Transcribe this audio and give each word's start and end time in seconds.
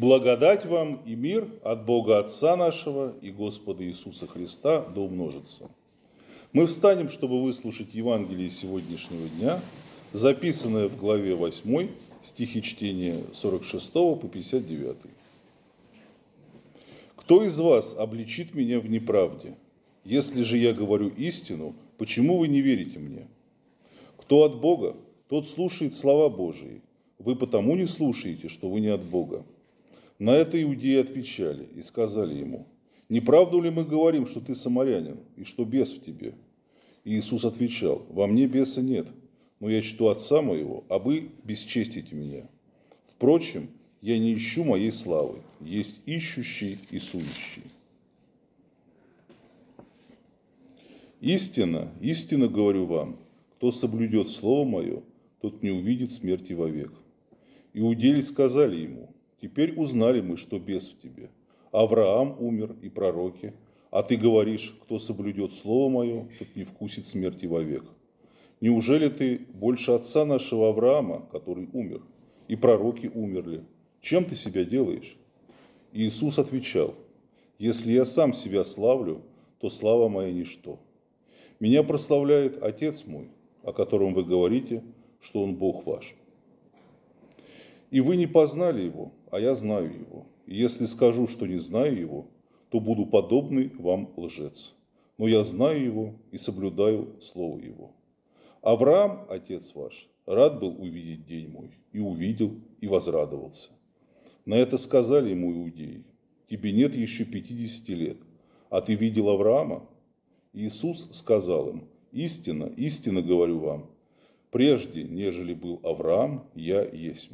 Благодать 0.00 0.64
вам 0.64 1.02
и 1.04 1.14
мир 1.14 1.46
от 1.62 1.84
Бога 1.84 2.20
Отца 2.20 2.56
нашего 2.56 3.14
и 3.20 3.30
Господа 3.30 3.84
Иисуса 3.84 4.26
Христа 4.26 4.80
да 4.94 5.02
умножится. 5.02 5.70
Мы 6.54 6.66
встанем, 6.68 7.10
чтобы 7.10 7.42
выслушать 7.42 7.92
Евангелие 7.92 8.48
сегодняшнего 8.48 9.28
дня, 9.28 9.60
записанное 10.14 10.88
в 10.88 10.96
главе 10.96 11.34
8, 11.34 11.90
стихи 12.22 12.62
чтения 12.62 13.22
46 13.34 13.92
по 13.92 14.16
59. 14.16 14.96
«Кто 17.16 17.44
из 17.44 17.60
вас 17.60 17.94
обличит 17.94 18.54
меня 18.54 18.80
в 18.80 18.88
неправде? 18.88 19.54
Если 20.06 20.40
же 20.40 20.56
я 20.56 20.72
говорю 20.72 21.08
истину, 21.08 21.74
почему 21.98 22.38
вы 22.38 22.48
не 22.48 22.62
верите 22.62 22.98
мне? 22.98 23.28
Кто 24.16 24.44
от 24.44 24.62
Бога, 24.62 24.96
тот 25.28 25.46
слушает 25.46 25.92
слова 25.92 26.30
Божии. 26.30 26.80
Вы 27.18 27.36
потому 27.36 27.76
не 27.76 27.84
слушаете, 27.84 28.48
что 28.48 28.70
вы 28.70 28.80
не 28.80 28.88
от 28.88 29.02
Бога». 29.02 29.44
На 30.20 30.32
это 30.32 30.62
иудеи 30.62 31.00
отвечали 31.00 31.66
и 31.74 31.80
сказали 31.80 32.34
ему, 32.34 32.66
«Не 33.08 33.22
правду 33.22 33.58
ли 33.58 33.70
мы 33.70 33.86
говорим, 33.86 34.26
что 34.26 34.42
ты 34.42 34.54
самарянин 34.54 35.18
и 35.36 35.44
что 35.44 35.64
бес 35.64 35.92
в 35.92 36.04
тебе?» 36.04 36.34
И 37.04 37.18
Иисус 37.18 37.46
отвечал, 37.46 38.04
«Во 38.10 38.26
мне 38.26 38.46
беса 38.46 38.82
нет, 38.82 39.08
но 39.60 39.70
я 39.70 39.80
чту 39.80 40.08
Отца 40.08 40.42
моего, 40.42 40.84
а 40.90 40.98
вы 40.98 41.30
бесчестите 41.42 42.14
меня. 42.14 42.46
Впрочем, 43.06 43.70
я 44.02 44.18
не 44.18 44.34
ищу 44.34 44.62
моей 44.62 44.92
славы, 44.92 45.38
есть 45.60 46.02
ищущий 46.04 46.78
и 46.90 46.98
сующий. 46.98 47.64
Истина, 51.22 51.90
истинно 52.02 52.48
говорю 52.48 52.84
вам, 52.84 53.16
кто 53.56 53.72
соблюдет 53.72 54.28
Слово 54.28 54.68
Мое, 54.68 55.02
тот 55.40 55.62
не 55.62 55.70
увидит 55.70 56.10
смерти 56.10 56.52
вовек. 56.52 56.92
Иудеи 57.72 58.20
сказали 58.20 58.76
ему, 58.80 59.14
теперь 59.40 59.74
узнали 59.74 60.20
мы, 60.20 60.36
что 60.36 60.58
бес 60.58 60.88
в 60.88 61.00
тебе. 61.00 61.30
Авраам 61.72 62.36
умер 62.38 62.76
и 62.82 62.88
пророки, 62.88 63.54
а 63.90 64.02
ты 64.02 64.16
говоришь, 64.16 64.76
кто 64.82 64.98
соблюдет 64.98 65.52
Слово 65.52 65.90
Мое, 65.90 66.28
тот 66.38 66.48
не 66.54 66.64
вкусит 66.64 67.06
смерти 67.06 67.46
вовек. 67.46 67.84
Неужели 68.60 69.08
ты 69.08 69.46
больше 69.54 69.92
отца 69.92 70.24
нашего 70.24 70.68
Авраама, 70.68 71.26
который 71.32 71.68
умер, 71.72 72.02
и 72.46 72.56
пророки 72.56 73.10
умерли? 73.12 73.64
Чем 74.00 74.24
ты 74.24 74.36
себя 74.36 74.64
делаешь? 74.64 75.16
Иисус 75.92 76.38
отвечал, 76.38 76.94
если 77.58 77.92
я 77.92 78.04
сам 78.04 78.32
себя 78.32 78.64
славлю, 78.64 79.22
то 79.60 79.70
слава 79.70 80.08
моя 80.08 80.32
ничто. 80.32 80.78
Меня 81.58 81.82
прославляет 81.82 82.62
Отец 82.62 83.04
мой, 83.06 83.28
о 83.62 83.72
котором 83.72 84.14
вы 84.14 84.24
говорите, 84.24 84.82
что 85.20 85.42
Он 85.42 85.54
Бог 85.54 85.84
ваш. 85.84 86.14
И 87.90 88.00
вы 88.00 88.16
не 88.16 88.26
познали 88.26 88.82
Его, 88.82 89.12
а 89.30 89.40
я 89.40 89.54
знаю 89.54 89.92
Его. 89.92 90.26
И 90.46 90.56
если 90.56 90.84
скажу, 90.84 91.26
что 91.26 91.46
не 91.46 91.58
знаю 91.58 91.98
Его, 91.98 92.26
то 92.70 92.80
буду 92.80 93.06
подобный 93.06 93.72
вам 93.78 94.12
лжец. 94.16 94.74
Но 95.18 95.26
я 95.26 95.44
знаю 95.44 95.84
Его 95.84 96.14
и 96.30 96.38
соблюдаю 96.38 97.16
Слово 97.20 97.58
Его. 97.58 97.92
Авраам, 98.62 99.26
отец 99.28 99.74
ваш, 99.74 100.08
рад 100.26 100.60
был 100.60 100.80
увидеть 100.80 101.26
день 101.26 101.48
мой, 101.48 101.70
и 101.92 101.98
увидел, 101.98 102.54
и 102.80 102.86
возрадовался. 102.86 103.70
На 104.44 104.54
это 104.54 104.78
сказали 104.78 105.30
ему 105.30 105.52
иудеи, 105.52 106.04
тебе 106.48 106.72
нет 106.72 106.94
еще 106.94 107.24
пятидесяти 107.24 107.92
лет, 107.92 108.18
а 108.68 108.80
ты 108.80 108.94
видел 108.94 109.30
Авраама? 109.30 109.88
Иисус 110.52 111.08
сказал 111.12 111.70
им, 111.70 111.88
истинно, 112.12 112.64
истинно 112.76 113.22
говорю 113.22 113.58
вам, 113.58 113.90
прежде, 114.50 115.04
нежели 115.04 115.54
был 115.54 115.80
Авраам, 115.82 116.48
я 116.54 116.82
есть. 116.82 117.30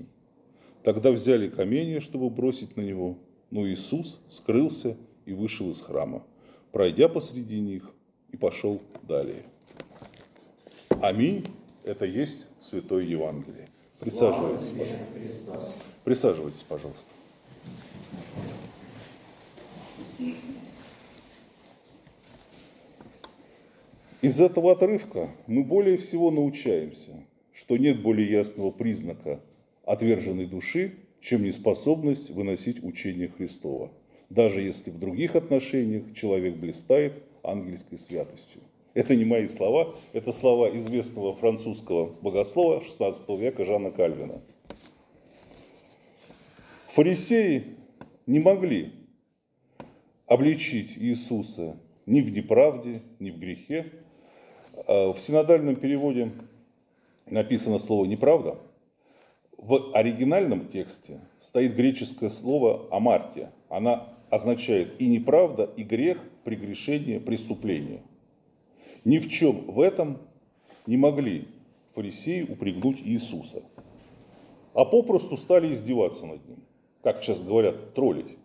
Тогда 0.86 1.10
взяли 1.10 1.48
камень, 1.48 2.00
чтобы 2.00 2.30
бросить 2.30 2.76
на 2.76 2.80
него, 2.80 3.18
но 3.50 3.66
Иисус 3.66 4.20
скрылся 4.28 4.96
и 5.24 5.32
вышел 5.32 5.68
из 5.68 5.80
храма, 5.80 6.22
пройдя 6.70 7.08
посреди 7.08 7.58
них, 7.58 7.92
и 8.30 8.36
пошел 8.36 8.80
далее. 9.02 9.42
Аминь. 11.02 11.44
Это 11.82 12.04
есть 12.04 12.46
Святое 12.60 13.02
Евангелие. 13.02 13.69
Присаживайтесь, 13.98 14.69
пожалуйста. 14.78 15.82
Присаживайтесь, 16.04 16.62
пожалуйста. 16.62 17.10
Из 24.22 24.38
этого 24.38 24.70
отрывка 24.70 25.30
мы 25.48 25.64
более 25.64 25.96
всего 25.96 26.30
научаемся, 26.30 27.25
что 27.52 27.76
нет 27.76 28.00
более 28.00 28.30
ясного 28.30 28.70
признака 28.70 29.41
отверженной 29.86 30.44
души, 30.44 30.97
чем 31.20 31.44
неспособность 31.44 32.30
выносить 32.30 32.84
учение 32.84 33.28
Христова, 33.28 33.91
даже 34.28 34.60
если 34.60 34.91
в 34.91 34.98
других 34.98 35.34
отношениях 35.34 36.12
человек 36.14 36.56
блистает 36.56 37.22
ангельской 37.42 37.96
святостью. 37.96 38.60
Это 38.92 39.14
не 39.16 39.25
мои 39.25 39.48
слова, 39.48 39.94
это 40.12 40.32
слова 40.32 40.75
известного 40.76 41.34
французского 41.34 42.06
богослова 42.20 42.80
XVI 42.80 43.38
века 43.38 43.64
Жана 43.64 43.91
Кальвина. 43.91 44.42
Фарисеи 46.88 47.76
не 48.26 48.38
могли 48.38 48.92
обличить 50.26 50.96
Иисуса 50.96 51.76
ни 52.06 52.20
в 52.20 52.30
неправде, 52.30 53.02
ни 53.20 53.30
в 53.30 53.38
грехе. 53.38 53.92
А 54.88 55.12
в 55.12 55.19
синодальном 55.19 55.76
переводе 55.76 56.32
написано 57.26 57.78
слово 57.78 58.06
«неправда». 58.06 58.58
В 59.59 59.93
оригинальном 59.94 60.69
тексте 60.69 61.21
стоит 61.39 61.75
греческое 61.75 62.31
слово 62.31 62.87
«амартия». 62.91 63.53
Она 63.69 64.09
означает 64.31 65.00
и 65.00 65.09
неправда, 65.09 65.71
и 65.77 65.83
грех, 65.83 66.19
прегрешение, 66.44 67.21
преступление– 67.21 68.03
ни 69.06 69.19
в 69.19 69.31
чем 69.31 69.71
в 69.71 69.81
этом 69.81 70.19
не 70.84 70.97
могли 70.97 71.47
фарисеи 71.94 72.43
упрягнуть 72.43 73.00
Иисуса, 73.00 73.62
а 74.75 74.84
попросту 74.84 75.37
стали 75.37 75.73
издеваться 75.73 76.27
над 76.27 76.47
ним, 76.49 76.59
как 77.03 77.23
сейчас 77.23 77.38
говорят, 77.41 77.94
троллить. 77.94 78.37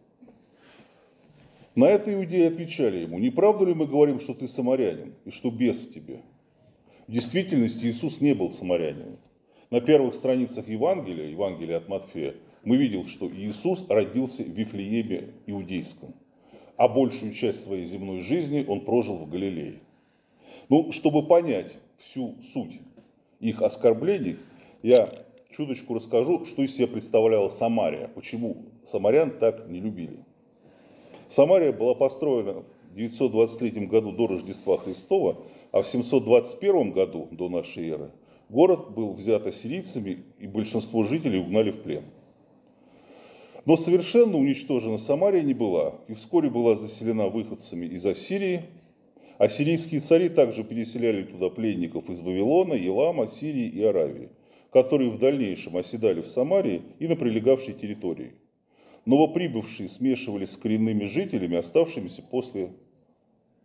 На 1.73 1.85
это 1.85 2.13
иудеи 2.13 2.45
отвечали 2.45 2.99
ему, 2.99 3.17
не 3.17 3.31
правду 3.31 3.65
ли 3.65 3.73
мы 3.73 3.87
говорим, 3.87 4.19
что 4.19 4.35
ты 4.35 4.47
самарянин 4.47 5.15
и 5.25 5.31
что 5.31 5.49
бес 5.49 5.79
в 5.79 5.91
тебе? 5.91 6.21
В 7.07 7.11
действительности 7.11 7.85
Иисус 7.85 8.21
не 8.21 8.35
был 8.35 8.51
самарянином. 8.51 9.17
На 9.71 9.79
первых 9.79 10.15
страницах 10.15 10.67
Евангелия, 10.67 11.27
Евангелия 11.27 11.77
от 11.77 11.87
Матфея, 11.87 12.35
мы 12.65 12.75
видим, 12.75 13.07
что 13.07 13.31
Иисус 13.31 13.85
родился 13.87 14.43
в 14.43 14.49
Вифлееме 14.49 15.29
иудейском, 15.47 16.13
а 16.75 16.89
большую 16.89 17.33
часть 17.33 17.63
своей 17.63 17.85
земной 17.85 18.19
жизни 18.19 18.65
он 18.67 18.81
прожил 18.81 19.15
в 19.15 19.29
Галилее. 19.29 19.79
Ну, 20.67 20.91
чтобы 20.91 21.25
понять 21.25 21.71
всю 21.99 22.35
суть 22.51 22.81
их 23.39 23.61
оскорблений, 23.61 24.39
я 24.83 25.07
чуточку 25.55 25.93
расскажу, 25.93 26.45
что 26.47 26.63
из 26.63 26.75
себя 26.75 26.87
представляла 26.87 27.47
Самария, 27.47 28.09
почему 28.09 28.57
самарян 28.85 29.31
так 29.39 29.69
не 29.69 29.79
любили. 29.79 30.19
Самария 31.29 31.71
была 31.71 31.95
построена 31.95 32.65
в 32.91 32.95
923 32.97 33.85
году 33.85 34.11
до 34.11 34.27
Рождества 34.27 34.77
Христова, 34.79 35.37
а 35.71 35.81
в 35.81 35.87
721 35.87 36.91
году 36.91 37.29
до 37.31 37.47
нашей 37.47 37.87
эры 37.87 38.11
город 38.51 38.91
был 38.91 39.13
взят 39.13 39.47
ассирийцами 39.47 40.23
и 40.39 40.45
большинство 40.45 41.03
жителей 41.03 41.39
угнали 41.39 41.71
в 41.71 41.81
плен. 41.81 42.03
Но 43.65 43.77
совершенно 43.77 44.37
уничтожена 44.37 44.97
Самария 44.97 45.41
не 45.41 45.53
была, 45.53 45.95
и 46.07 46.13
вскоре 46.13 46.49
была 46.49 46.75
заселена 46.75 47.27
выходцами 47.27 47.85
из 47.85 48.05
Ассирии, 48.05 48.65
Ассирийские 49.41 50.01
цари 50.01 50.29
также 50.29 50.63
переселяли 50.63 51.23
туда 51.23 51.49
пленников 51.49 52.11
из 52.11 52.19
Вавилона, 52.19 52.73
Елама, 52.73 53.27
Сирии 53.27 53.67
и 53.67 53.81
Аравии, 53.81 54.29
которые 54.71 55.09
в 55.09 55.17
дальнейшем 55.17 55.77
оседали 55.77 56.21
в 56.21 56.27
Самарии 56.27 56.83
и 56.99 57.07
на 57.07 57.15
прилегавшей 57.15 57.73
территории. 57.73 58.33
Новоприбывшие 59.05 59.89
смешивались 59.89 60.51
с 60.51 60.57
коренными 60.57 61.05
жителями, 61.05 61.57
оставшимися 61.57 62.21
после 62.21 62.73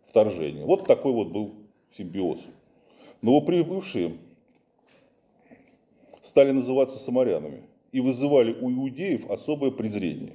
вторжения. 0.07 0.65
Вот 0.65 0.87
такой 0.87 1.13
вот 1.13 1.27
был 1.27 1.53
симбиоз. 1.95 2.39
Новоприбывшие 3.21 4.13
стали 6.27 6.51
называться 6.51 6.97
самарянами 6.97 7.63
и 7.91 8.01
вызывали 8.01 8.53
у 8.53 8.69
иудеев 8.69 9.29
особое 9.29 9.71
презрение. 9.71 10.33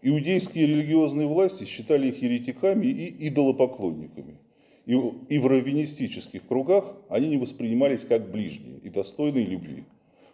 Иудейские 0.00 0.66
религиозные 0.66 1.28
власти 1.28 1.64
считали 1.64 2.08
их 2.08 2.22
еретиками 2.22 2.86
и 2.86 3.28
идолопоклонниками 3.28 4.38
и, 4.86 5.38
в 5.38 5.46
раввинистических 5.46 6.46
кругах 6.46 6.96
они 7.08 7.28
не 7.28 7.36
воспринимались 7.36 8.04
как 8.04 8.30
ближние 8.30 8.78
и 8.78 8.88
достойные 8.88 9.44
любви. 9.44 9.84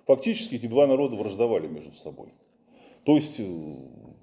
Фактически 0.07 0.55
эти 0.55 0.67
два 0.67 0.87
народа 0.87 1.17
враждовали 1.17 1.67
между 1.67 1.93
собой. 1.93 2.29
То 3.05 3.17
есть 3.17 3.39
э, 3.39 3.75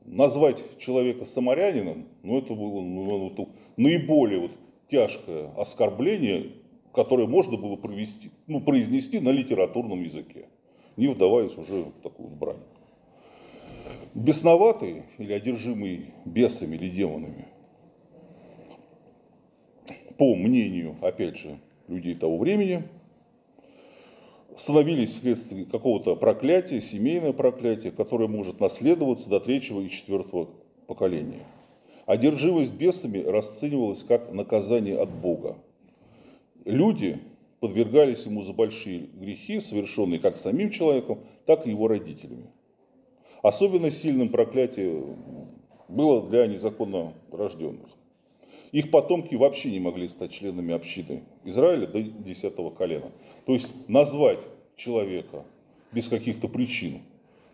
назвать 0.05 0.63
человека 0.79 1.25
самарянином, 1.25 2.07
ну 2.23 2.39
это 2.39 2.53
было 2.55 2.81
ну, 2.81 3.49
наиболее 3.77 4.39
вот 4.39 4.51
тяжкое 4.89 5.51
оскорбление, 5.57 6.53
которое 6.95 7.27
можно 7.27 7.57
было 7.57 7.75
провести, 7.75 8.31
ну, 8.47 8.61
произнести 8.61 9.19
на 9.19 9.29
литературном 9.29 10.01
языке, 10.01 10.47
не 10.97 11.07
вдаваясь 11.07 11.57
уже 11.57 11.83
в 11.83 12.01
такую 12.01 12.29
брань. 12.29 12.63
Бесноватый 14.13 15.03
или 15.17 15.33
одержимый 15.33 16.13
бесами 16.23 16.75
или 16.75 16.89
демонами, 16.89 17.47
по 20.17 20.35
мнению, 20.35 20.95
опять 21.01 21.37
же, 21.37 21.59
людей 21.89 22.15
того 22.15 22.37
времени, 22.37 22.83
становились 24.55 25.11
вследствие 25.11 25.65
какого-то 25.65 26.15
проклятия, 26.15 26.81
семейное 26.81 27.33
проклятие, 27.33 27.91
которое 27.91 28.29
может 28.29 28.61
наследоваться 28.61 29.29
до 29.29 29.41
третьего 29.41 29.81
и 29.81 29.89
четвертого 29.89 30.49
поколения. 30.87 31.43
Одержимость 32.05 32.73
бесами 32.73 33.17
расценивалась 33.19 34.03
как 34.03 34.31
наказание 34.31 34.97
от 34.97 35.09
Бога. 35.09 35.57
Люди 36.65 37.19
подвергались 37.59 38.25
ему 38.25 38.43
за 38.43 38.53
большие 38.53 39.07
грехи, 39.13 39.61
совершенные 39.61 40.19
как 40.19 40.35
самим 40.35 40.71
человеком, 40.71 41.19
так 41.45 41.65
и 41.65 41.69
его 41.69 41.87
родителями. 41.87 42.47
Особенно 43.43 43.91
сильным 43.91 44.29
проклятие 44.29 45.03
было 45.87 46.27
для 46.27 46.47
незаконно 46.47 47.13
рожденных. 47.31 47.89
Их 48.71 48.91
потомки 48.91 49.35
вообще 49.35 49.71
не 49.71 49.79
могли 49.79 50.07
стать 50.07 50.31
членами 50.31 50.73
общины 50.73 51.23
Израиля 51.43 51.85
до 51.85 52.01
10 52.01 52.53
колена. 52.75 53.11
То 53.45 53.53
есть 53.53 53.71
назвать 53.87 54.39
человека 54.75 55.45
без 55.91 56.07
каких-то 56.07 56.47
причин 56.47 57.01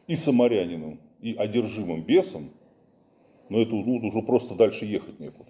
и 0.08 0.16
самарянином, 0.16 1.00
и 1.22 1.36
одержимым 1.36 2.02
бесом, 2.02 2.50
но 3.50 3.58
ну, 3.58 3.64
это 3.64 3.76
ну, 3.76 4.08
уже 4.08 4.22
просто 4.22 4.56
дальше 4.56 4.86
ехать 4.86 5.20
некуда. 5.20 5.50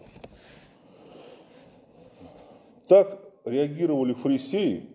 Так 2.88 3.31
реагировали 3.46 4.14
фарисеи 4.14 4.88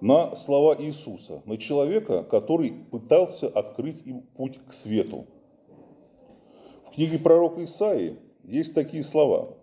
на 0.00 0.36
слова 0.36 0.76
Иисуса, 0.78 1.42
на 1.46 1.56
человека, 1.56 2.22
который 2.24 2.72
пытался 2.90 3.48
открыть 3.48 4.06
им 4.06 4.22
путь 4.36 4.58
к 4.68 4.72
свету. 4.72 5.26
В 6.84 6.94
книге 6.94 7.18
пророка 7.18 7.64
Исаии 7.64 8.16
есть 8.44 8.74
такие 8.74 9.02
слова. 9.02 9.54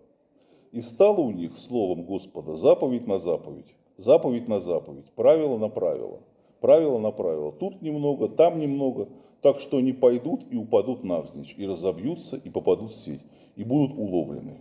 «И 0.72 0.80
стало 0.80 1.20
у 1.20 1.30
них 1.30 1.56
словом 1.56 2.04
Господа 2.04 2.56
заповедь 2.56 3.06
на 3.06 3.18
заповедь, 3.18 3.74
заповедь 3.96 4.48
на 4.48 4.58
заповедь, 4.58 5.12
правило 5.14 5.56
на 5.56 5.68
правило, 5.68 6.20
правило 6.60 6.98
на 6.98 7.12
правило. 7.12 7.52
Тут 7.52 7.80
немного, 7.80 8.28
там 8.28 8.58
немного, 8.58 9.08
так 9.40 9.60
что 9.60 9.76
они 9.76 9.92
пойдут 9.92 10.44
и 10.50 10.56
упадут 10.56 11.04
навзничь, 11.04 11.54
и 11.56 11.64
разобьются, 11.64 12.36
и 12.36 12.50
попадут 12.50 12.92
в 12.92 12.96
сеть, 12.96 13.22
и 13.54 13.62
будут 13.62 13.96
уловлены». 13.96 14.60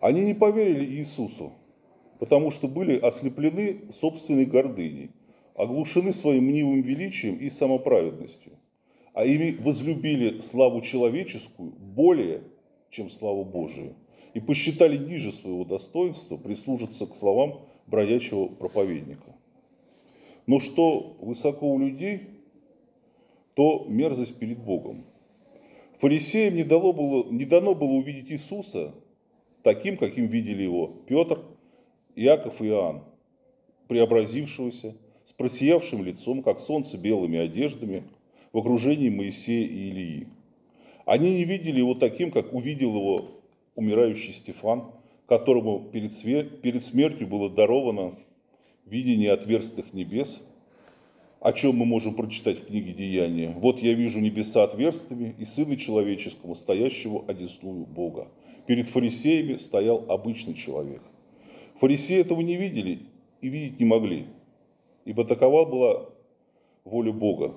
Они 0.00 0.22
не 0.22 0.34
поверили 0.34 0.84
Иисусу, 0.98 1.52
потому 2.18 2.50
что 2.50 2.68
были 2.68 2.98
ослеплены 2.98 3.92
собственной 3.92 4.46
гордыней, 4.46 5.10
оглушены 5.54 6.12
своим 6.12 6.44
мнимым 6.44 6.80
величием 6.80 7.36
и 7.36 7.50
самоправедностью, 7.50 8.52
а 9.12 9.26
ими 9.26 9.56
возлюбили 9.60 10.40
славу 10.40 10.80
человеческую 10.80 11.72
более, 11.72 12.42
чем 12.90 13.10
славу 13.10 13.44
Божию, 13.44 13.94
и 14.32 14.40
посчитали 14.40 14.96
ниже 14.96 15.32
своего 15.32 15.64
достоинства 15.64 16.36
прислужиться 16.36 17.06
к 17.06 17.14
словам 17.14 17.60
бродячего 17.86 18.46
проповедника. 18.46 19.36
Но 20.46 20.60
что 20.60 21.16
высоко 21.20 21.70
у 21.70 21.78
людей, 21.78 22.22
то 23.54 23.84
мерзость 23.88 24.38
перед 24.38 24.58
Богом. 24.58 25.04
Фарисеям 25.98 26.54
не, 26.54 26.64
дало 26.64 26.94
было, 26.94 27.30
не 27.30 27.44
дано 27.44 27.74
было 27.74 27.90
увидеть 27.90 28.30
Иисуса 28.30 28.94
таким, 29.62 29.96
каким 29.96 30.26
видели 30.26 30.62
его 30.62 30.88
Петр, 31.06 31.42
Иаков 32.16 32.60
и 32.60 32.66
Иоанн, 32.66 33.02
преобразившегося, 33.88 34.94
с 35.24 35.32
просиявшим 35.32 36.04
лицом, 36.04 36.42
как 36.42 36.60
солнце, 36.60 36.98
белыми 36.98 37.38
одеждами, 37.38 38.04
в 38.52 38.58
окружении 38.58 39.10
Моисея 39.10 39.66
и 39.66 39.88
Илии. 39.90 40.28
Они 41.04 41.36
не 41.36 41.44
видели 41.44 41.78
его 41.78 41.94
таким, 41.94 42.30
как 42.30 42.52
увидел 42.52 42.94
его 42.94 43.28
умирающий 43.74 44.32
Стефан, 44.32 44.90
которому 45.26 45.88
перед, 45.92 46.60
перед 46.60 46.84
смертью 46.84 47.28
было 47.28 47.48
даровано 47.48 48.16
видение 48.86 49.32
отверстых 49.32 49.92
небес, 49.92 50.40
о 51.40 51.52
чем 51.52 51.76
мы 51.76 51.86
можем 51.86 52.14
прочитать 52.14 52.60
в 52.60 52.66
книге 52.66 52.92
Деяния. 52.92 53.54
«Вот 53.56 53.80
я 53.80 53.94
вижу 53.94 54.20
небеса 54.20 54.64
отверстыми 54.64 55.34
и 55.38 55.44
Сына 55.44 55.76
Человеческого, 55.76 56.54
стоящего 56.54 57.24
одесную 57.26 57.86
Бога». 57.86 58.28
Перед 58.70 58.86
фарисеями 58.86 59.56
стоял 59.56 60.04
обычный 60.08 60.54
человек. 60.54 61.02
Фарисеи 61.80 62.20
этого 62.20 62.40
не 62.40 62.54
видели 62.54 63.00
и 63.40 63.48
видеть 63.48 63.80
не 63.80 63.84
могли, 63.84 64.26
ибо 65.04 65.24
такова 65.24 65.64
была 65.64 66.08
воля 66.84 67.10
Бога. 67.10 67.56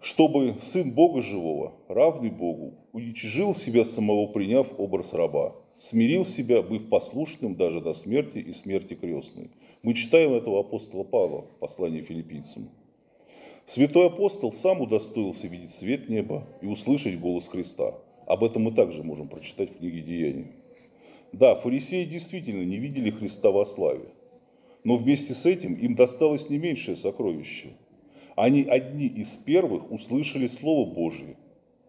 Чтобы 0.00 0.56
Сын 0.62 0.90
Бога 0.90 1.22
Живого, 1.22 1.74
равный 1.86 2.30
Богу, 2.30 2.74
уничижил 2.92 3.54
себя 3.54 3.84
самого, 3.84 4.26
приняв 4.26 4.66
образ 4.78 5.14
раба, 5.14 5.54
смирил 5.78 6.24
себя, 6.24 6.60
быв 6.60 6.88
послушным 6.88 7.54
даже 7.54 7.80
до 7.80 7.94
смерти 7.94 8.38
и 8.38 8.52
смерти 8.54 8.94
крестной. 8.94 9.52
Мы 9.84 9.94
читаем 9.94 10.32
этого 10.32 10.58
апостола 10.58 11.04
Павла 11.04 11.42
в 11.42 11.60
послании 11.60 12.00
филиппийцам. 12.00 12.68
Святой 13.66 14.08
апостол 14.08 14.52
сам 14.52 14.80
удостоился 14.80 15.46
видеть 15.46 15.70
свет 15.70 16.08
неба 16.08 16.48
и 16.62 16.66
услышать 16.66 17.20
голос 17.20 17.46
Христа– 17.46 17.94
об 18.26 18.44
этом 18.44 18.62
мы 18.62 18.72
также 18.72 19.02
можем 19.02 19.28
прочитать 19.28 19.70
в 19.70 19.78
книге 19.78 20.02
Деяний. 20.02 20.46
Да, 21.32 21.54
фарисеи 21.54 22.04
действительно 22.04 22.62
не 22.62 22.76
видели 22.76 23.10
Христа 23.10 23.50
во 23.50 23.64
славе, 23.64 24.08
но 24.84 24.96
вместе 24.96 25.34
с 25.34 25.46
этим 25.46 25.74
им 25.74 25.94
досталось 25.94 26.50
не 26.50 26.58
меньшее 26.58 26.96
сокровище. 26.96 27.70
Они 28.36 28.64
одни 28.64 29.06
из 29.06 29.30
первых 29.30 29.90
услышали 29.90 30.46
Слово 30.46 30.92
Божие 30.92 31.36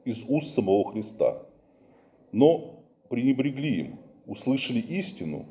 из 0.05 0.23
уст 0.27 0.53
самого 0.53 0.91
Христа, 0.91 1.43
но 2.31 2.83
пренебрегли 3.09 3.79
им, 3.79 3.99
услышали 4.25 4.79
истину 4.79 5.45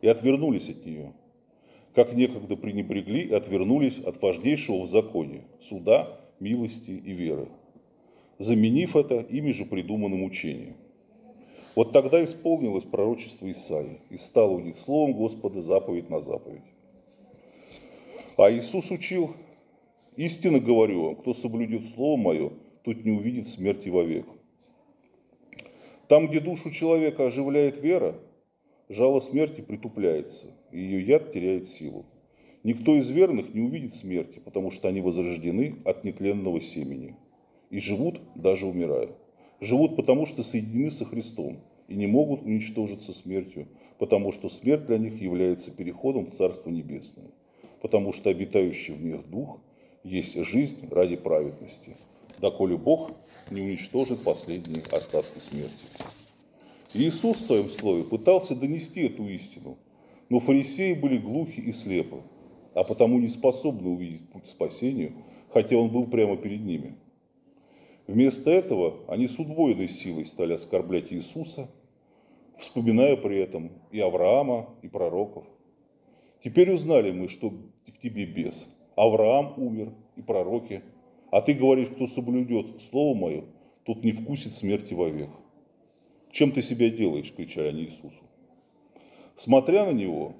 и 0.00 0.08
отвернулись 0.08 0.68
от 0.68 0.84
нее, 0.84 1.12
как 1.94 2.14
некогда 2.14 2.56
пренебрегли 2.56 3.22
и 3.22 3.32
отвернулись 3.32 3.98
от 3.98 4.20
важнейшего 4.20 4.82
в 4.82 4.86
законе– 4.86 5.44
суда, 5.60 6.20
милости 6.40 6.90
и 6.90 7.12
веры 7.12 7.48
заменив 8.38 8.96
это 8.96 9.20
ими 9.20 9.52
же 9.52 9.64
придуманным 9.64 10.24
учением. 10.24 10.76
Вот 11.74 11.92
тогда 11.92 12.24
исполнилось 12.24 12.84
пророчество 12.84 13.50
Исаии, 13.50 14.00
и 14.10 14.16
стало 14.16 14.52
у 14.52 14.60
них 14.60 14.78
словом 14.78 15.12
Господа 15.12 15.60
заповедь 15.60 16.08
на 16.08 16.20
заповедь. 16.20 16.62
А 18.36 18.50
Иисус 18.50 18.90
учил, 18.90 19.34
истинно 20.16 20.58
говорю 20.58 21.04
вам, 21.04 21.16
кто 21.16 21.34
соблюдет 21.34 21.86
Слово 21.88 22.16
Мое, 22.18 22.52
тот 22.82 23.04
не 23.04 23.10
увидит 23.10 23.46
смерти 23.48 23.88
вовек. 23.88 24.26
Там, 26.08 26.28
где 26.28 26.40
душу 26.40 26.70
человека 26.70 27.26
оживляет 27.26 27.82
вера, 27.82 28.14
жало 28.88 29.20
смерти 29.20 29.60
притупляется, 29.60 30.54
и 30.70 30.78
ее 30.78 31.02
яд 31.02 31.32
теряет 31.32 31.68
силу. 31.68 32.06
Никто 32.62 32.96
из 32.96 33.08
верных 33.10 33.54
не 33.54 33.60
увидит 33.60 33.94
смерти, 33.94 34.38
потому 34.38 34.70
что 34.70 34.88
они 34.88 35.00
возрождены 35.00 35.76
от 35.84 36.04
нетленного 36.04 36.60
семени 36.60 37.16
и 37.76 37.80
живут, 37.80 38.22
даже 38.34 38.64
умирая. 38.64 39.10
Живут 39.60 39.96
потому, 39.96 40.24
что 40.24 40.42
соединены 40.42 40.90
со 40.90 41.04
Христом 41.04 41.58
и 41.88 41.94
не 41.94 42.06
могут 42.06 42.40
уничтожиться 42.40 43.12
смертью, 43.12 43.68
потому 43.98 44.32
что 44.32 44.48
смерть 44.48 44.86
для 44.86 44.96
них 44.96 45.20
является 45.20 45.70
переходом 45.70 46.24
в 46.24 46.34
Царство 46.34 46.70
Небесное, 46.70 47.26
потому 47.82 48.14
что 48.14 48.30
обитающий 48.30 48.94
в 48.94 49.04
них 49.04 49.28
Дух 49.28 49.60
есть 50.04 50.42
жизнь 50.42 50.88
ради 50.90 51.16
праведности, 51.16 51.98
доколе 52.40 52.78
Бог 52.78 53.10
не 53.50 53.60
уничтожит 53.60 54.24
последние 54.24 54.82
остатки 54.90 55.38
смерти. 55.38 55.86
Иисус 56.94 57.36
в 57.36 57.46
своем 57.46 57.68
слове 57.68 58.04
пытался 58.04 58.56
донести 58.56 59.02
эту 59.02 59.28
истину, 59.28 59.76
но 60.30 60.40
фарисеи 60.40 60.94
были 60.94 61.18
глухи 61.18 61.60
и 61.60 61.72
слепы, 61.72 62.22
а 62.72 62.84
потому 62.84 63.18
не 63.18 63.28
способны 63.28 63.90
увидеть 63.90 64.26
путь 64.30 64.44
к 64.44 64.48
спасению, 64.48 65.12
хотя 65.50 65.76
он 65.76 65.90
был 65.90 66.06
прямо 66.06 66.38
перед 66.38 66.62
ними– 66.62 66.94
Вместо 68.06 68.50
этого 68.50 69.00
они 69.08 69.26
с 69.26 69.38
удвоенной 69.38 69.88
силой 69.88 70.26
стали 70.26 70.52
оскорблять 70.52 71.12
Иисуса, 71.12 71.68
вспоминая 72.56 73.16
при 73.16 73.38
этом 73.38 73.72
и 73.90 73.98
Авраама, 73.98 74.70
и 74.82 74.88
пророков. 74.88 75.44
Теперь 76.44 76.72
узнали 76.72 77.10
мы, 77.10 77.28
что 77.28 77.50
в 77.50 77.98
тебе 78.00 78.24
бес. 78.26 78.68
Авраам 78.94 79.54
умер, 79.56 79.92
и 80.14 80.22
пророки. 80.22 80.82
А 81.30 81.42
ты 81.42 81.52
говоришь, 81.52 81.88
кто 81.88 82.06
соблюдет 82.06 82.80
Слово 82.80 83.16
Мое, 83.16 83.44
тот 83.84 84.02
не 84.04 84.12
вкусит 84.12 84.54
смерти 84.54 84.94
вовек. 84.94 85.30
Чем 86.30 86.52
ты 86.52 86.62
себя 86.62 86.88
делаешь, 86.88 87.32
кричали 87.36 87.68
они 87.68 87.82
Иисусу. 87.82 88.22
Смотря 89.36 89.84
на 89.84 89.92
Него, 89.92 90.34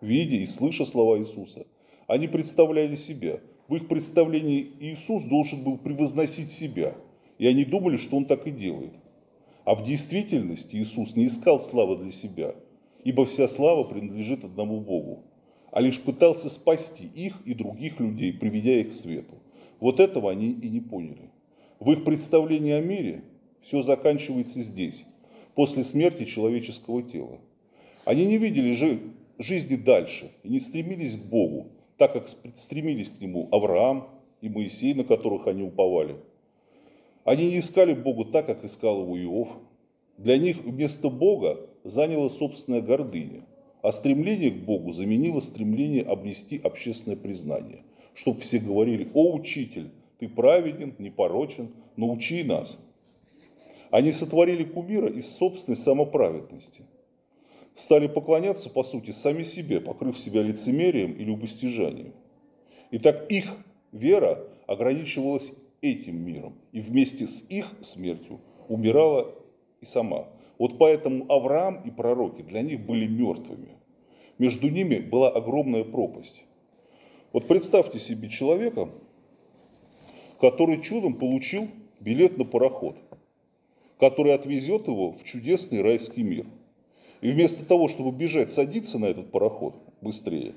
видя 0.00 0.36
и 0.36 0.46
слыша 0.46 0.84
слова 0.84 1.18
Иисуса, 1.18 1.66
они 2.06 2.28
представляли 2.28 2.96
себя– 2.96 3.40
в 3.68 3.74
их 3.74 3.88
представлении 3.88 4.72
Иисус 4.80 5.24
должен 5.24 5.64
был 5.64 5.78
превозносить 5.78 6.50
себя, 6.50 6.94
и 7.38 7.46
они 7.46 7.64
думали, 7.64 7.96
что 7.96 8.16
он 8.16 8.24
так 8.24 8.46
и 8.46 8.50
делает. 8.50 8.92
А 9.64 9.74
в 9.74 9.84
действительности 9.84 10.76
Иисус 10.76 11.16
не 11.16 11.26
искал 11.26 11.60
славы 11.60 11.96
для 11.96 12.12
себя, 12.12 12.54
ибо 13.02 13.26
вся 13.26 13.48
слава 13.48 13.84
принадлежит 13.84 14.44
одному 14.44 14.80
Богу. 14.80 15.24
а 15.76 15.80
лишь 15.80 16.00
пытался 16.00 16.48
спасти 16.48 17.04
их 17.14 17.34
и 17.44 17.52
других 17.52 18.00
людей, 18.00 18.32
приведя 18.32 18.80
их 18.80 18.90
к 18.90 18.94
свету. 18.94 19.34
Вот 19.78 20.00
этого 20.00 20.30
они 20.30 20.50
и 20.52 20.70
не 20.70 20.80
поняли. 20.80 21.30
В 21.80 21.92
их 21.92 22.02
представлении 22.02 22.72
о 22.72 22.80
мире 22.80 23.24
все 23.60 23.82
заканчивается 23.82 24.62
здесь, 24.62 25.04
после 25.54 25.82
смерти 25.82 26.24
человеческого 26.24 27.02
тела. 27.02 27.40
Они 28.06 28.24
не 28.24 28.38
видели 28.38 28.72
жизни 29.38 29.76
дальше 29.76 30.30
и 30.44 30.48
не 30.48 30.60
стремились 30.60 31.16
к 31.16 31.24
Богу, 31.24 31.72
так 31.96 32.12
как 32.12 32.28
стремились 32.28 33.08
к 33.08 33.20
Нему 33.20 33.48
Авраам 33.50 34.08
и 34.40 34.48
Моисей, 34.48 34.94
на 34.94 35.04
которых 35.04 35.46
они 35.46 35.62
уповали. 35.62 36.16
Они 37.24 37.46
не 37.46 37.58
искали 37.58 37.94
Бога 37.94 38.30
так, 38.30 38.46
как 38.46 38.64
искал 38.64 39.02
его 39.02 39.18
Иов. 39.18 39.48
Для 40.18 40.38
них 40.38 40.58
вместо 40.58 41.10
Бога 41.10 41.60
заняла 41.84 42.28
собственная 42.30 42.80
гордыня, 42.80 43.42
а 43.82 43.92
стремление 43.92 44.50
к 44.50 44.64
Богу 44.64 44.92
заменило 44.92 45.40
стремление 45.40 46.02
обрести 46.02 46.60
общественное 46.62 47.16
признание, 47.16 47.82
чтобы 48.14 48.40
все 48.40 48.58
говорили, 48.58 49.08
о, 49.12 49.34
учитель, 49.34 49.90
ты 50.18 50.28
праведен, 50.28 50.94
непорочен, 50.98 51.68
научи 51.96 52.42
нас. 52.42 52.78
Они 53.90 54.12
сотворили 54.12 54.64
кумира 54.64 55.08
из 55.08 55.28
собственной 55.36 55.76
самоправедности. 55.76 56.82
Стали 57.76 58.06
поклоняться, 58.06 58.70
по 58.70 58.82
сути, 58.82 59.10
сами 59.10 59.44
себе, 59.44 59.80
покрыв 59.80 60.18
себя 60.18 60.42
лицемерием 60.42 61.12
или 61.12 61.24
любостяжанием. 61.24 62.14
И 62.90 62.98
так 62.98 63.30
их 63.30 63.52
вера 63.92 64.42
ограничивалась 64.66 65.52
этим 65.82 66.24
миром, 66.24 66.54
и 66.72 66.80
вместе 66.80 67.26
с 67.26 67.44
их 67.48 67.66
смертью 67.82 68.40
умирала 68.68 69.34
и 69.80 69.86
сама. 69.86 70.26
Вот 70.58 70.78
поэтому 70.78 71.30
Авраам 71.30 71.82
и 71.84 71.90
пророки 71.90 72.42
для 72.42 72.62
них 72.62 72.80
были 72.80 73.06
мертвыми. 73.06 73.76
Между 74.38 74.68
ними 74.70 74.98
была 74.98 75.30
огромная 75.30 75.84
пропасть. 75.84 76.42
Вот 77.32 77.46
представьте 77.46 77.98
себе 77.98 78.28
человека, 78.28 78.88
который 80.40 80.80
чудом 80.80 81.14
получил 81.14 81.68
билет 82.00 82.38
на 82.38 82.44
пароход, 82.44 82.96
который 83.98 84.34
отвезет 84.34 84.86
его 84.86 85.12
в 85.12 85.24
чудесный 85.24 85.82
райский 85.82 86.22
мир. 86.22 86.46
И 87.26 87.32
вместо 87.32 87.66
того, 87.66 87.88
чтобы 87.88 88.16
бежать, 88.16 88.52
садиться 88.52 89.00
на 89.00 89.06
этот 89.06 89.32
пароход 89.32 89.74
быстрее, 90.00 90.54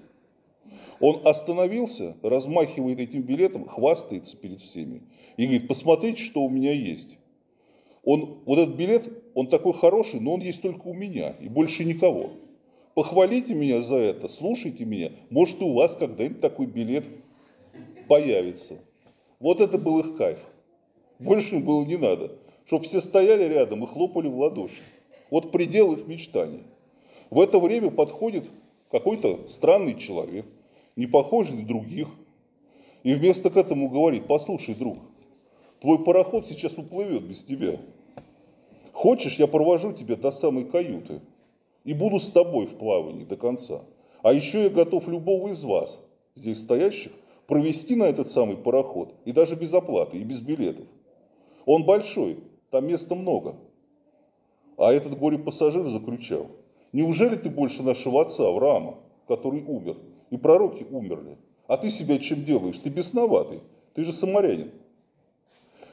он 0.99 1.25
остановился, 1.25 2.15
размахивает 2.21 2.99
этим 2.99 3.23
билетом, 3.23 3.67
хвастается 3.67 4.37
перед 4.37 4.61
всеми 4.61 5.01
и 5.35 5.45
говорит, 5.47 5.67
посмотрите, 5.67 6.21
что 6.21 6.43
у 6.43 6.49
меня 6.49 6.71
есть. 6.71 7.17
Он, 8.03 8.43
вот 8.45 8.59
этот 8.59 8.75
билет, 8.75 9.11
он 9.33 9.47
такой 9.47 9.73
хороший, 9.73 10.19
но 10.19 10.35
он 10.35 10.41
есть 10.41 10.61
только 10.61 10.85
у 10.85 10.93
меня 10.93 11.31
и 11.41 11.49
больше 11.49 11.83
никого. 11.85 12.33
Похвалите 12.93 13.55
меня 13.55 13.81
за 13.81 13.95
это, 13.95 14.27
слушайте 14.27 14.85
меня, 14.85 15.11
может 15.31 15.59
у 15.63 15.73
вас 15.73 15.95
когда-нибудь 15.95 16.39
такой 16.39 16.67
билет 16.67 17.05
появится. 18.07 18.77
Вот 19.39 19.59
это 19.59 19.79
был 19.79 20.01
их 20.01 20.17
кайф. 20.17 20.37
Больше 21.17 21.55
им 21.55 21.65
было 21.65 21.83
не 21.83 21.97
надо. 21.97 22.37
Чтобы 22.67 22.85
все 22.85 23.01
стояли 23.01 23.51
рядом 23.51 23.83
и 23.83 23.87
хлопали 23.87 24.27
в 24.27 24.37
ладоши. 24.37 24.83
Вот 25.29 25.51
предел 25.51 25.93
их 25.93 26.07
мечтаний. 26.07 26.63
В 27.29 27.39
это 27.39 27.59
время 27.59 27.91
подходит 27.91 28.49
какой-то 28.89 29.47
странный 29.47 29.95
человек, 29.95 30.45
не 30.95 31.05
похожий 31.05 31.57
на 31.57 31.65
других, 31.65 32.07
и 33.03 33.13
вместо 33.13 33.49
к 33.49 33.57
этому 33.57 33.89
говорит, 33.89 34.25
послушай, 34.27 34.75
друг, 34.75 34.97
твой 35.79 36.03
пароход 36.03 36.47
сейчас 36.47 36.77
уплывет 36.77 37.23
без 37.23 37.43
тебя. 37.43 37.79
Хочешь, 38.91 39.37
я 39.37 39.47
провожу 39.47 39.93
тебя 39.93 40.15
до 40.15 40.31
самой 40.31 40.65
каюты 40.65 41.21
и 41.85 41.93
буду 41.93 42.19
с 42.19 42.29
тобой 42.29 42.65
в 42.65 42.75
плавании 42.75 43.23
до 43.23 43.37
конца. 43.37 43.81
А 44.21 44.33
еще 44.33 44.63
я 44.63 44.69
готов 44.69 45.07
любого 45.07 45.49
из 45.49 45.63
вас, 45.63 45.97
здесь 46.35 46.59
стоящих, 46.59 47.13
провести 47.47 47.95
на 47.95 48.03
этот 48.03 48.29
самый 48.29 48.57
пароход, 48.57 49.13
и 49.23 49.31
даже 49.31 49.55
без 49.55 49.73
оплаты, 49.73 50.17
и 50.17 50.23
без 50.23 50.41
билетов. 50.41 50.85
Он 51.65 51.85
большой, 51.85 52.39
там 52.71 52.87
места 52.87 53.15
много. 53.15 53.55
А 54.79 54.93
этот 54.93 55.17
горе-пассажир 55.17 55.85
закричал, 55.89 56.47
неужели 56.93 57.35
ты 57.35 57.49
больше 57.49 57.83
нашего 57.83 58.21
отца 58.21 58.47
Авраама, 58.47 58.95
который 59.27 59.61
умер, 59.61 59.97
и 60.29 60.37
пророки 60.37 60.87
умерли, 60.89 61.37
а 61.67 61.75
ты 61.75 61.91
себя 61.91 62.17
чем 62.17 62.45
делаешь, 62.45 62.79
ты 62.79 62.87
бесноватый, 62.89 63.59
ты 63.93 64.05
же 64.05 64.13
самарянин. 64.13 64.71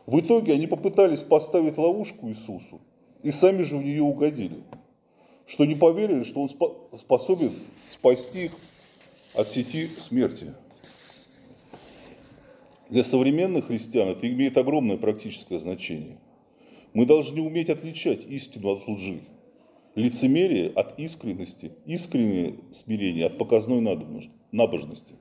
В 0.06 0.20
итоге 0.20 0.52
они 0.52 0.68
попытались 0.68 1.20
поставить 1.22 1.76
ловушку 1.76 2.28
Иисусу, 2.28 2.80
и 3.24 3.32
сами 3.32 3.62
же 3.62 3.76
в 3.76 3.82
нее 3.82 4.04
угодили, 4.04 4.62
что 5.48 5.64
не 5.64 5.74
поверили, 5.74 6.22
что 6.22 6.42
он 6.42 6.48
способен 6.96 7.50
спасти 7.90 8.44
их 8.44 8.52
от 9.34 9.50
сети 9.50 9.86
смерти. 9.86 10.54
Для 12.88 13.02
современных 13.02 13.66
христиан 13.66 14.10
это 14.10 14.32
имеет 14.32 14.56
огромное 14.56 14.96
практическое 14.96 15.58
значение. 15.58 16.18
Мы 16.96 17.04
должны 17.04 17.42
уметь 17.42 17.68
отличать 17.68 18.26
истину 18.26 18.70
от 18.70 18.88
лжи, 18.88 19.20
лицемерие 19.96 20.70
от 20.70 20.98
искренности, 20.98 21.72
искреннее 21.84 22.54
смирение 22.72 23.26
от 23.26 23.36
показной 23.36 23.82
набожности. 24.50 25.12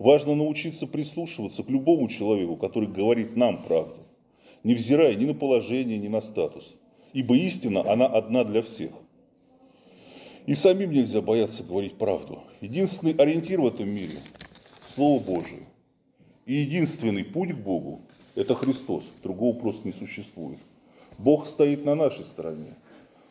Важно 0.00 0.34
научиться 0.34 0.88
прислушиваться 0.88 1.62
к 1.62 1.68
любому 1.70 2.08
человеку, 2.08 2.56
который 2.56 2.88
говорит 2.88 3.36
нам 3.36 3.62
правду, 3.62 4.08
невзирая 4.64 5.14
ни 5.14 5.26
на 5.26 5.34
положение, 5.34 5.98
ни 5.98 6.08
на 6.08 6.20
статус. 6.20 6.74
Ибо 7.12 7.36
истина, 7.36 7.88
она 7.88 8.06
одна 8.06 8.42
для 8.42 8.62
всех. 8.62 8.90
И 10.46 10.56
самим 10.56 10.90
нельзя 10.90 11.22
бояться 11.22 11.62
говорить 11.62 11.94
правду. 11.94 12.40
Единственный 12.60 13.12
ориентир 13.12 13.60
в 13.60 13.68
этом 13.68 13.88
мире– 13.88 14.18
Слово 14.84 15.22
Божие– 15.22 15.62
и 16.44 16.54
единственный 16.54 17.22
путь 17.22 17.52
к 17.52 17.56
Богу– 17.56 18.00
это 18.34 18.56
Христос. 18.56 19.04
Другого 19.22 19.56
просто 19.56 19.86
не 19.86 19.92
существует. 19.92 20.58
Бог 21.18 21.48
стоит 21.48 21.84
на 21.84 21.96
нашей 21.96 22.24
стороне. 22.24 22.76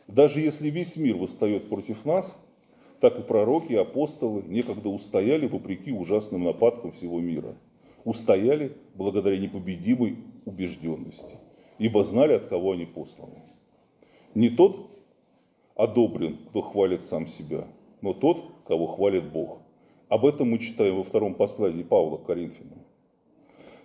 Даже 0.06 0.40
если 0.40 0.68
весь 0.68 0.96
мир 0.96 1.16
восстает 1.16 1.70
против 1.70 2.04
нас, 2.04 2.36
так 3.00 3.18
и 3.18 3.22
пророки 3.22 3.72
и 3.72 3.76
апостолы 3.76 4.42
некогда 4.42 4.90
устояли 4.90 5.46
вопреки 5.46 5.90
ужасным 5.90 6.44
нападкам 6.44 6.92
всего 6.92 7.20
мира. 7.20 7.56
Устояли 8.04 8.76
благодаря 8.94 9.38
непобедимой 9.38 10.18
убежденности, 10.44 11.36
ибо 11.78 12.04
знали, 12.04 12.34
от 12.34 12.46
кого 12.46 12.72
они 12.72 12.84
посланы. 12.84 13.42
Не 14.34 14.50
тот 14.50 14.90
одобрен, 15.74 16.38
кто 16.48 16.60
хвалит 16.60 17.04
сам 17.04 17.26
себя, 17.26 17.66
но 18.02 18.12
тот, 18.12 18.42
кого 18.66 18.86
хвалит 18.86 19.30
Бог. 19.32 19.58
Об 20.08 20.26
этом 20.26 20.50
мы 20.50 20.58
читаем 20.58 20.96
во 20.96 21.04
втором 21.04 21.34
послании 21.34 21.82
Павла 21.82 22.18
к 22.18 22.26
Коринфянам. 22.26 22.78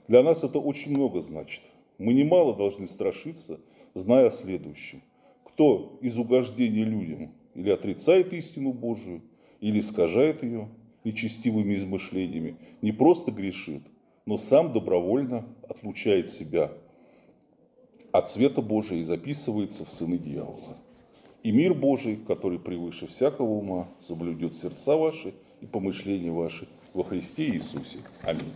Для 0.08 0.24
нас 0.24 0.44
это 0.44 0.60
очень 0.60 0.92
много 0.92 1.22
значит. 1.22 1.62
Мы 1.98 2.14
немало 2.14 2.56
должны 2.56 2.88
страшиться, 2.88 3.60
зная 3.94 4.28
о 4.28 4.32
следующем. 4.32 5.02
Кто 5.44 5.98
из 6.02 6.18
угождения 6.18 6.84
людям 6.84 7.32
или 7.54 7.70
отрицает 7.70 8.34
истину 8.34 8.74
Божию, 8.74 9.22
или 9.62 9.80
искажает 9.80 10.44
ее 10.44 10.70
нечестивыми 11.04 11.76
измышлениями, 11.76 12.58
не 12.82 12.92
просто 12.92 13.32
грешит, 13.32 13.84
но 14.26 14.38
сам 14.38 14.74
добровольно 14.74 15.46
отлучает 15.68 16.30
себя 16.30 16.72
от 18.12 18.30
света 18.30 18.62
Божия 18.62 19.00
и 19.00 19.04
записывается 19.04 19.86
в 19.86 19.90
сыны 19.90 20.18
дьявола. 20.18 20.78
И 21.44 21.52
мир 21.52 21.74
Божий, 21.74 22.18
который 22.28 22.60
превыше 22.60 23.08
всякого 23.08 23.50
ума, 23.50 23.90
соблюдет 24.00 24.58
сердца 24.58 24.96
ваши 24.96 25.34
и 25.62 25.66
помышления 25.66 26.32
ваши 26.32 26.68
во 26.94 27.04
Христе 27.04 27.50
Иисусе. 27.50 28.00
Аминь. 28.22 28.54